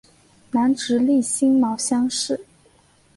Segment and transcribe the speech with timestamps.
[0.49, 2.43] 南直隶辛卯乡试。